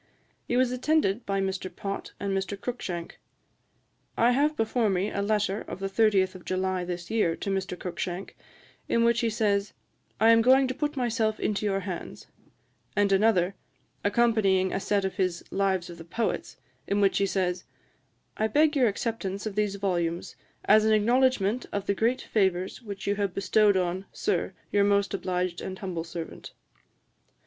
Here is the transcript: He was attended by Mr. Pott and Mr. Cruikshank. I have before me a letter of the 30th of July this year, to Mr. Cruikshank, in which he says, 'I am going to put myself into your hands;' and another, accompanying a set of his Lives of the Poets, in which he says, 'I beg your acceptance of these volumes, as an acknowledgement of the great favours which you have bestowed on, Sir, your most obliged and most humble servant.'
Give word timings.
He 0.47 0.57
was 0.57 0.71
attended 0.71 1.27
by 1.27 1.41
Mr. 1.41 1.69
Pott 1.69 2.13
and 2.19 2.35
Mr. 2.35 2.59
Cruikshank. 2.59 3.19
I 4.17 4.31
have 4.31 4.57
before 4.57 4.89
me 4.89 5.11
a 5.11 5.21
letter 5.21 5.61
of 5.61 5.77
the 5.79 5.87
30th 5.87 6.33
of 6.33 6.43
July 6.43 6.83
this 6.83 7.11
year, 7.11 7.35
to 7.35 7.51
Mr. 7.51 7.77
Cruikshank, 7.77 8.35
in 8.89 9.03
which 9.03 9.19
he 9.19 9.29
says, 9.29 9.73
'I 10.19 10.31
am 10.31 10.41
going 10.41 10.67
to 10.67 10.73
put 10.73 10.97
myself 10.97 11.39
into 11.39 11.67
your 11.67 11.81
hands;' 11.81 12.25
and 12.95 13.11
another, 13.11 13.53
accompanying 14.03 14.73
a 14.73 14.79
set 14.79 15.05
of 15.05 15.17
his 15.17 15.43
Lives 15.51 15.87
of 15.87 15.99
the 15.99 16.03
Poets, 16.03 16.57
in 16.87 16.99
which 16.99 17.19
he 17.19 17.27
says, 17.27 17.63
'I 18.37 18.47
beg 18.47 18.75
your 18.75 18.87
acceptance 18.87 19.45
of 19.45 19.53
these 19.53 19.75
volumes, 19.75 20.35
as 20.65 20.83
an 20.83 20.93
acknowledgement 20.93 21.67
of 21.71 21.85
the 21.85 21.93
great 21.93 22.21
favours 22.23 22.81
which 22.81 23.05
you 23.05 23.17
have 23.17 23.35
bestowed 23.35 23.77
on, 23.77 24.07
Sir, 24.11 24.53
your 24.71 24.83
most 24.83 25.13
obliged 25.13 25.61
and 25.61 25.75
most 25.75 25.79
humble 25.81 26.03
servant.' 26.03 26.53